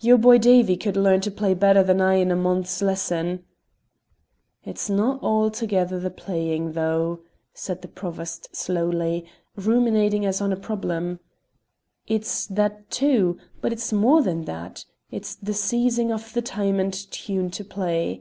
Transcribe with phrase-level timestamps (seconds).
[0.00, 3.42] "Your boy Davie could learn to play better than I in a month's lessons."
[4.64, 7.20] "It's no' altogether the playing though,"
[7.54, 11.20] said the Provost slowly, ruminating as on a problem;
[12.08, 16.92] "it's that too, but it's more than that; it's the seizing of the time and
[16.92, 18.16] tune to play.